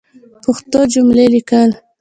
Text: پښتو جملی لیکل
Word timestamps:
پښتو 0.43 0.79
جملی 0.91 1.25
لیکل 1.33 1.69